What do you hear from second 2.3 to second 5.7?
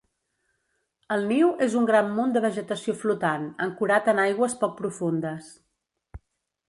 de vegetació flotant, ancorat en aigües poc profundes.